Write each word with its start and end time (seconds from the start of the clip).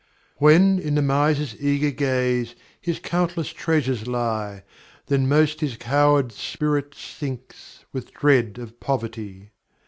When, 0.37 0.79
in 0.79 0.95
the 0.95 1.03
miser's 1.03 1.55
eager 1.61 1.91
gaze, 1.91 2.55
His 2.81 2.97
countless 2.97 3.49
treasures 3.53 4.07
lie, 4.07 4.63
Then 5.05 5.29
most 5.29 5.61
his 5.61 5.77
coward 5.77 6.31
spirit 6.31 6.95
sinks, 6.95 7.85
With 7.93 8.11
dread 8.11 8.57
of 8.57 8.79
poverty. 8.79 9.51